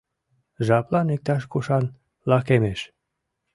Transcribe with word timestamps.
Жаплан 0.65 1.07
иктаж-кушан 1.15 1.85
лакемеш. 2.29 2.79